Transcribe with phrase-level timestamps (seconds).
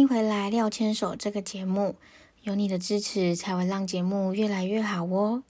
[0.00, 1.94] 迎回来，廖牵手这个节目，
[2.42, 5.42] 有你的支持才会让节目越来越好哦。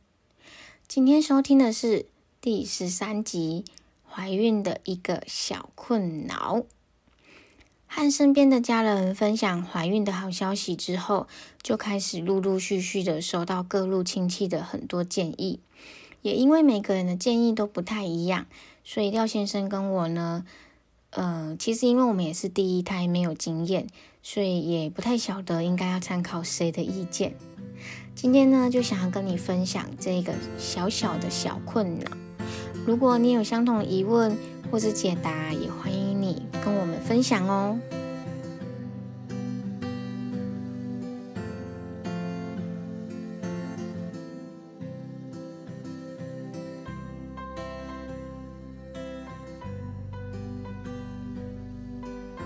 [0.86, 2.06] 今天收听的是
[2.40, 3.64] 第十三集，
[4.08, 6.64] 怀孕的一个小困扰。
[7.88, 11.26] 和身边的家人分享怀孕的好消息之后，
[11.62, 15.60] 就开始陆陆续续的收到各路亲戚的很多建议。
[16.22, 18.46] 也因为每个人的建议都不太一样，
[18.84, 20.44] 所以廖先生跟我呢。
[21.10, 23.86] 呃，其实因为我们也是第一胎，没有经验，
[24.28, 27.36] 所以也不太晓得应该要参考谁的意见。
[28.12, 32.10] 今天呢，就想要跟你分享这个小小的小困扰。
[32.84, 34.36] 如果你有相同的疑问
[34.68, 37.78] 或是解答，也欢迎你跟我们分享哦。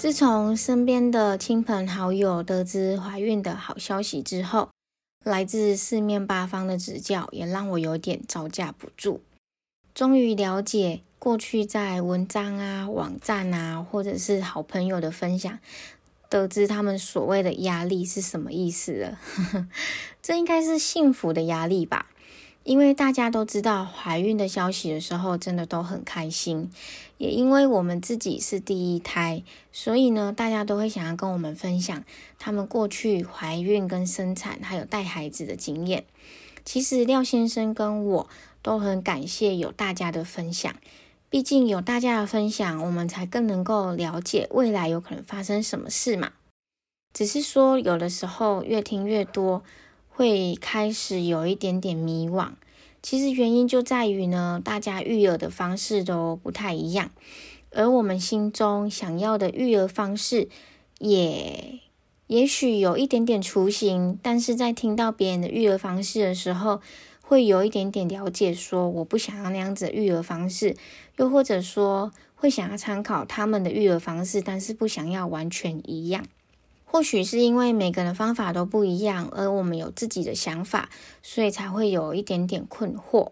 [0.00, 4.70] 自从身边的亲朋好友得知怀孕的好消息之后，
[5.26, 9.20] 来自四面八方的指教也让我有点招架不住。
[9.94, 15.58] 终于了解过去在文章啊、网站啊，或者是好朋友的分享，
[16.30, 19.18] 得知他们所谓的压力是什么意思了。
[20.22, 22.06] 这应该是幸福的压力吧。
[22.62, 26.70] 因为大家都知道怀孕的消息的时候，真的都很开心。
[27.16, 32.04] 也因为我们自己是第一胎，所以呢，大家都会想要跟我们分享
[32.38, 36.04] 他们过去怀孕跟生产还有带孩子的经验。
[36.64, 38.28] 其实廖先生跟我
[38.62, 40.74] 都很感谢有大家的分享，
[41.28, 46.32] 毕竟有大家的分享，我们才更能够了解未来有可能发生什么事嘛。
[47.12, 49.62] 只是说有的时候越听越多。
[50.20, 52.50] 会开始有一点点迷惘，
[53.00, 57.10] 其实原因就在于呢，大家育儿的方式都不太一样，
[57.70, 60.50] 而我们心中想要的育儿方式
[60.98, 61.80] 也
[62.26, 66.82] 也许有一点点雏形，但是在听到别人的育儿方式的时候，
[67.22, 70.76] 会有一点点了解，说我不想要那样子的育儿方式，
[71.16, 76.26] 又或者说会想要参考他们的育儿方式，但是不想要完全一样。
[76.92, 80.90] 或许是因为每个人的方法都不一样，而我们有自己的想法，
[81.22, 83.30] 所以才会有一点点困惑。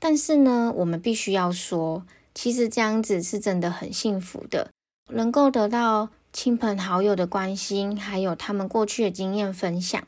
[0.00, 4.72] 但是呢，我们必须要说，其实这样子是真的很幸福的，
[5.10, 10.02] 能够得到亲朋好友的关心，还有他们过去的经验分享。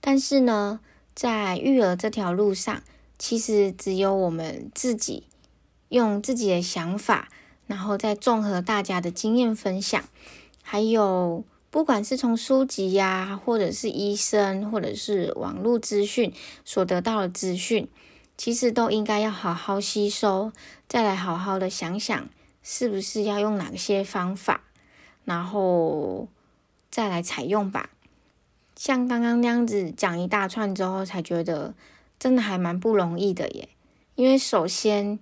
[0.00, 0.78] 但是呢，
[1.12, 2.84] 在育儿这条路上，
[3.18, 5.24] 其实只有我们自己
[5.88, 7.28] 用自己的想法，
[7.66, 10.04] 然后再综合大家的经验分享，
[10.62, 11.42] 还有。
[11.76, 16.32] 不管是从书籍呀，或者是医生，或者是网络资讯
[16.64, 17.86] 所得到的资讯，
[18.38, 20.52] 其实都应该要好好吸收，
[20.88, 22.30] 再来好好的想想，
[22.62, 24.62] 是不是要用哪些方法，
[25.26, 26.28] 然后
[26.90, 27.90] 再来采用吧。
[28.74, 31.74] 像刚刚那样子讲一大串之后，才觉得
[32.18, 33.68] 真的还蛮不容易的耶。
[34.14, 35.18] 因为首先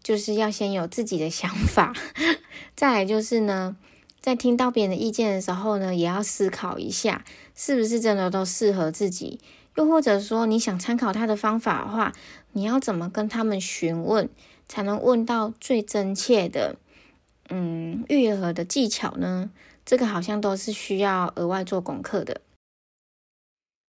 [0.00, 1.92] 就是要先有自己的想法，
[2.76, 3.76] 再来就是呢。
[4.20, 7.24] 在听到别人的意见的时候呢，也要思考一下，
[7.54, 9.38] 是不是真的都适合自己？
[9.76, 12.12] 又或者说，你想参考他的方法的话，
[12.52, 14.28] 你要怎么跟他们询问，
[14.66, 16.76] 才能问到最真切的，
[17.48, 19.50] 嗯，愈合的技巧呢？
[19.86, 22.40] 这个好像都是需要额外做功课的。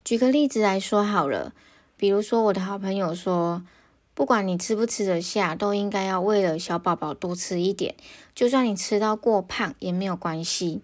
[0.03, 1.53] 举个例子来说好了，
[1.97, 3.63] 比如说我的好朋友说。
[4.15, 7.95] 不管你吃不吃得下，都应该要为了小宝宝多吃一点。
[8.35, 10.81] 就算你吃到过胖也没有关系。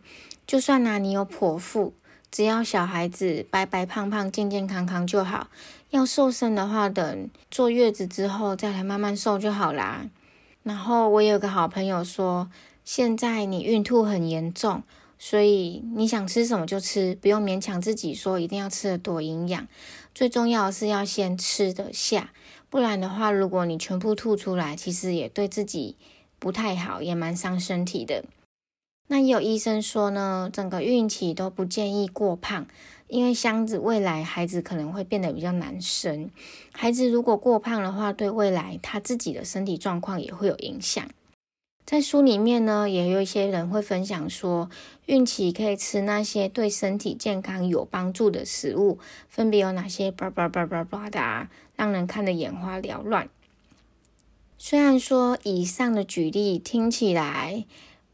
[0.46, 1.94] 就算呢你有剖腹，
[2.32, 5.48] 只要小孩子白白胖胖、健健康康就好。
[5.90, 10.10] 要瘦身的话，等坐月子之后再来慢慢瘦就好啦。
[10.62, 12.50] 然后我有个好朋友说，
[12.84, 14.82] 现在你孕吐很严重，
[15.18, 19.68] 所以你想吃什么就吃，不用勉强自己说一定要吃的多营养。
[20.14, 22.30] 最重要的是要先吃得下。
[22.70, 25.96] 不然的话，如果你全部吐出来，其实也对自己
[26.38, 28.24] 不太好，也蛮伤身体的。
[29.08, 32.68] 那也有医生说呢，整个孕期都不建议过胖，
[33.08, 36.30] 因为箱子未来孩子可能会变得比较难生。
[36.70, 41.04] 孩子如果过胖的话，对未来他自己的身体状况也会有影响。
[41.90, 44.70] 在书里面呢，也有一些人会分享说，
[45.06, 50.08] 孕期可以吃那些对身体健康有帮助的食物，分别有哪些？
[50.08, 53.28] 叭叭叭叭叭的啊，让人看得眼花缭乱。
[54.56, 57.64] 虽然说以上的举例听起来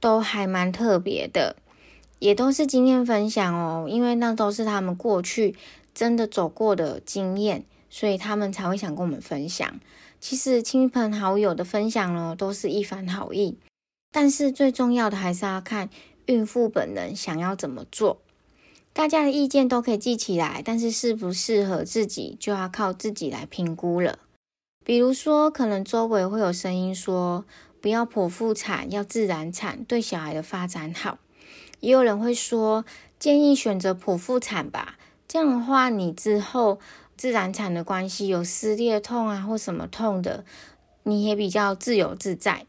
[0.00, 1.56] 都还蛮特别的，
[2.18, 5.54] 也都是经验分享哦，因为那都是他们过去
[5.92, 9.78] 真的走过的经验，所以他们才会想跟我们分享。
[10.28, 13.58] 其实亲朋好友的分享呢，都是一番好意。
[14.10, 15.88] 但是最重要的还是要看
[16.24, 18.18] 孕妇本人想要怎么做。
[18.92, 24.18] 大家的意见都可以记起来，但是适不适合自己就要靠自己来评估了。
[24.84, 27.44] 比如说，可能周围会有声音说
[27.80, 31.18] 不要剖腹产，要自然产，对小孩的发展好。
[31.78, 32.84] 也有人会说
[33.20, 36.80] 建议选择剖腹产吧，这样的话你之后
[37.16, 40.44] 自然产的关系有撕裂痛啊或什么痛的，
[41.02, 42.66] 你也比较自由自在。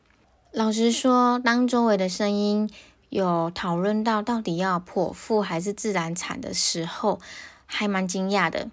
[0.52, 2.70] 老实说，当周围的声音
[3.10, 7.20] 有讨论到到底要剖腹还是自然产的时候，
[7.66, 8.70] 还蛮惊讶的。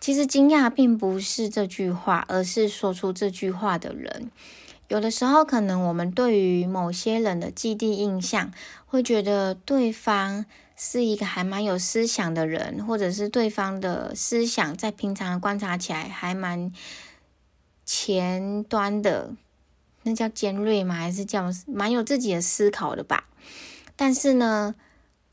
[0.00, 4.30] 其实惊讶并不是这句话，而是说出这句话的人。
[4.86, 8.52] 有的时候，可能我们对于某些人的既定印象，
[8.86, 10.46] 会觉得对方
[10.80, 16.72] 是一个还蛮有思想的人，或者是对方的思想在平常观察起来还蛮
[17.84, 19.34] 前端的。
[20.04, 20.94] 那叫尖锐吗？
[20.94, 23.24] 还是叫蛮有自己的思考的吧？
[23.96, 24.76] 但是呢，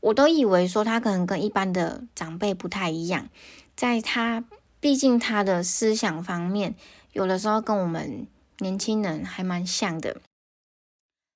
[0.00, 3.28] 我都以为说他可能跟一般的长辈不太一样，
[3.76, 4.44] 在他
[4.80, 6.74] 毕竟他的思想方面，
[7.12, 8.26] 有的时候跟我们
[8.58, 10.20] 年轻人还蛮像的，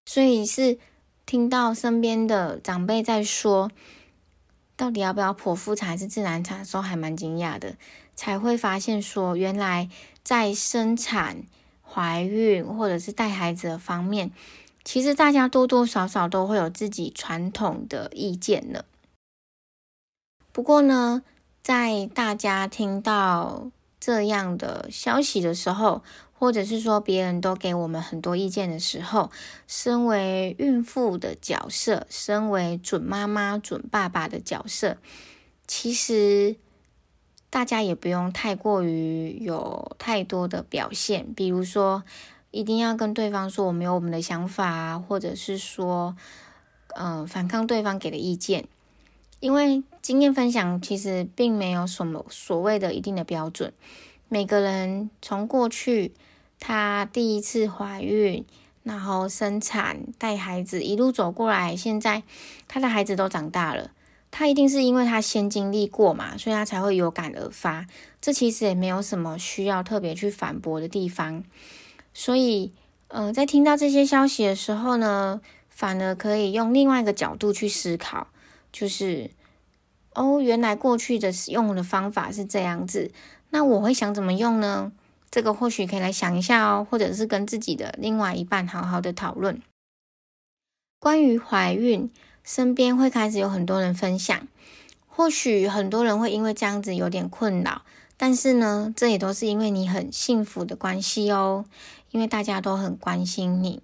[0.05, 0.79] 所以是
[1.25, 3.71] 听到身边的长辈在说，
[4.81, 7.77] 到底要不要剖腹产还是自然产的时候，还蛮惊讶的，
[8.17, 9.91] 才会发现说，原来
[10.25, 11.45] 在生产。
[11.93, 14.31] 怀孕或者是带孩子的方面，
[14.85, 18.85] 其实大家多多少少都会有自己传统的意见呢。
[20.53, 21.25] 不过呢，
[21.65, 26.05] 在大家听到这样的消息的时候，
[26.41, 29.31] 或者是说别人都给我们很多意见的时候，
[29.69, 34.97] 身为孕妇的角色，身为准妈妈、准爸爸的角色，
[35.69, 36.57] 其实。
[37.53, 42.05] 大家也不用太过于有太多的表现，比如说
[42.53, 46.15] 一定要跟对方说我们有我们的想法，或者是说，
[46.95, 48.69] 嗯，反抗对方给的意见。
[49.41, 53.73] 因为经验分享其实并没有什么所谓的一定的标准，
[54.33, 56.15] 每个人从过去
[56.61, 58.47] 她第一次怀孕，
[58.85, 62.23] 然后生产带孩子一路走过来，现在
[62.69, 63.91] 她的孩子都长大了。
[64.31, 67.87] 她一定是因为她先经历过嘛，所以她才会有感而发。
[68.21, 71.43] 这其实也没有什么需要特别去反驳的地方。
[72.15, 72.73] 所以，
[73.09, 78.29] 嗯，在听到这些消息的时候呢，反而可以用另外一个角度去思考，
[78.71, 79.33] 就是
[80.15, 83.11] 哦，原来过去的使用的方法是这样子，
[83.51, 84.91] 那我会想怎么用呢？
[85.31, 89.61] 这个或许可以来想一下哦，或者是跟自己的另外一半好好的讨论
[90.99, 92.11] 关于怀孕。
[92.43, 94.49] 身边会开始有很多人分享，
[95.07, 97.83] 或许很多人会因为这样子有点困扰，
[98.17, 101.67] 但是呢，这也都是因为你很幸福的关系哦，
[102.11, 103.83] 因为大家都很关心你，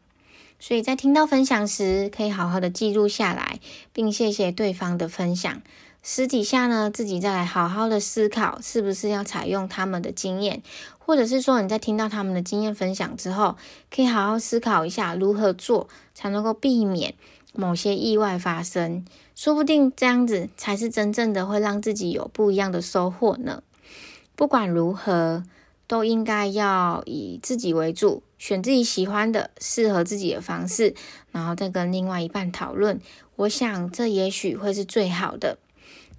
[0.58, 3.60] 所以在听到分享时，可以好好的记录下来，
[3.92, 5.60] 并谢谢对方的分享。
[6.08, 10.62] 私底下呢，自己再来好好的思考，是不是要采用他们的经验，
[10.98, 13.56] 或者是说你在听到他们的经验分享之后，
[13.90, 17.14] 可以好好思考一下如何做才能够避免。
[17.52, 23.64] 某些意外发生，说不定这样子才是真正的会让自己有不一样的收获呢。
[24.36, 25.42] 不管如何，
[25.88, 30.94] 都应该要以自己为主，选自己喜欢的、适合自己的方式，
[31.32, 33.00] 然后再跟另外一半讨论。
[33.34, 35.58] 我想这也许会是最好的。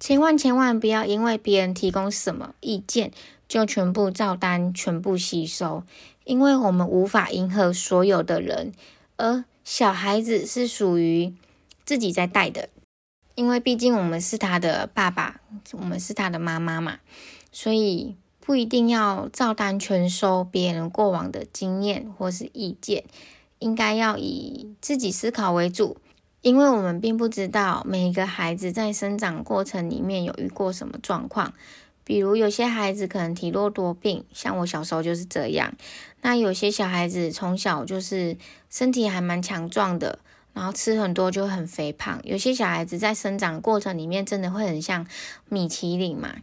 [0.00, 3.12] 千万千万不要因为别人提供什么意见，
[3.48, 5.82] 就全部照单、全部吸收，
[6.24, 8.72] 因为我们无法迎合所有的人，
[9.16, 9.44] 而。
[9.64, 11.34] 小孩子是属于
[11.84, 12.70] 自己在带的，
[13.34, 17.00] 因为毕竟我们是他的爸爸，我们是他的妈妈嘛，
[17.52, 23.04] 所以不一定要照单全收别人过往的经验或是意见，
[23.58, 25.98] 应该要以自己思考为主，
[26.48, 31.52] 因为我们并不知道每一个孩子在生长过程里面有遇过什么状况。
[32.04, 35.74] 比如有些孩子可能体弱多病，像我小时候就是这样。
[36.22, 38.38] 那有些小孩子从小就是
[38.70, 40.18] 身体还蛮强壮的，
[40.54, 42.18] 然后吃很多就很肥胖。
[42.24, 45.06] 有些小孩子在生长过程里面真的会很像
[45.50, 46.36] 米其林嘛。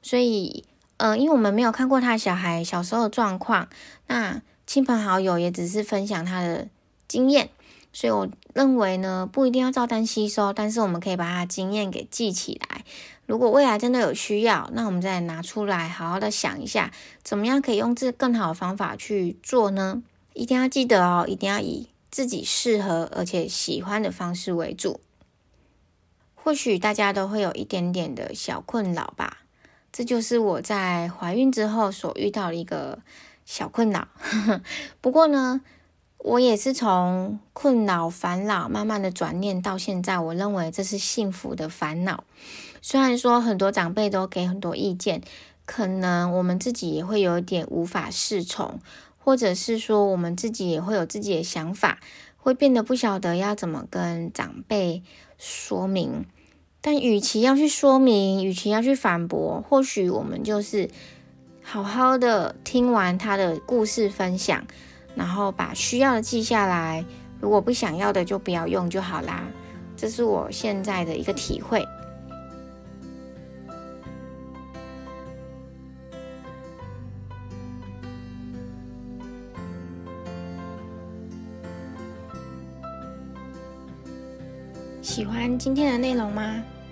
[0.00, 0.64] 所以，
[0.96, 3.68] 嗯，因为我们没有看过他小孩小时候的状况，
[4.06, 6.66] 那亲朋好友也只是分享他的
[7.06, 7.50] 经验。
[7.92, 12.84] 所以我认为呢，不一定要照单吸收，但是我们可以把它经验给记起来。
[13.26, 16.92] 如果未来真的有需要，那我们再拿出来好好的想一下，
[17.22, 20.02] 怎么样可以用这更好的方法去做呢？
[20.34, 25.00] 一定要记得哦，一定要以自己适合而且喜欢的方式为主。
[26.34, 29.38] 或许大家都会有一点点的小困扰吧，
[29.92, 33.00] 这就是我在怀孕之后所遇到的一个
[33.44, 34.08] 小困扰。
[35.02, 35.60] 不过呢，
[36.22, 42.24] 我也是从困扰、烦恼慢慢的转念到现在，我认为这是幸福的烦恼。
[42.82, 45.22] 虽然说很多长辈都给很多意见，
[45.64, 48.78] 可能我们自己也会有一点无法适从，
[49.18, 52.00] 或者是说我们自己也会有自己的想法，
[52.36, 55.02] 会变得不晓得要怎么跟长辈
[55.38, 56.26] 说明。
[56.82, 60.90] 但与其要去说明，与其要去反驳，或许我们就是
[61.62, 64.66] 好好的听完他的故事分享，
[65.20, 67.04] 然后把需要的记下来，
[67.42, 69.44] 如果不想要的就不要用就好啦。
[69.94, 71.86] 这是我现在的一个体会。
[85.02, 86.64] 喜欢今天的内容吗？